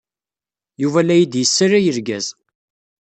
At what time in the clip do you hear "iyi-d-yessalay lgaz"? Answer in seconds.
1.17-2.27